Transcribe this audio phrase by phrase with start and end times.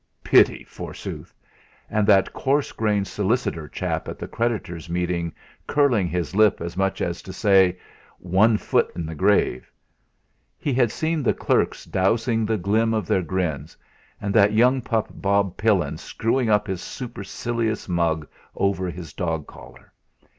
[0.23, 1.31] Pity, forsooth!
[1.87, 5.31] And that coarse grained solicitor chap at the creditors' meeting
[5.67, 7.77] curling his lip as much as to say:
[8.17, 9.71] 'One foot in the grave!'
[10.57, 13.77] He had seen the clerks dowsing the glim of their grins;
[14.19, 19.93] and that young pup Bob Pillin screwing up his supercilious mug over his dog collar.